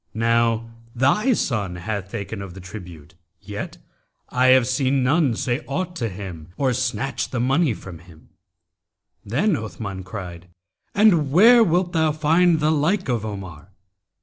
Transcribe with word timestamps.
Now 0.15 0.67
thy 0.95 1.33
son 1.33 1.75
hath 1.75 2.09
taken 2.09 2.41
of 2.41 2.55
the 2.55 2.59
tribute, 2.59 3.13
yet 3.39 3.77
I 4.29 4.47
have 4.47 4.65
seen 4.67 5.03
none 5.03 5.35
say 5.35 5.63
aught 5.67 5.95
to 5.97 6.09
him 6.09 6.47
or 6.57 6.73
snatch 6.73 7.29
the 7.29 7.39
money 7.39 7.75
from 7.75 7.99
him.' 7.99 8.29
Then 9.23 9.53
Othman[FN#276] 9.53 10.03
cried, 10.05 10.47
'And 10.95 11.31
where 11.31 11.63
wilt 11.63 11.91
thou 11.93 12.11
find 12.13 12.59
the 12.59 12.71
like 12.71 13.09
of 13.09 13.23
Omar?' 13.23 13.73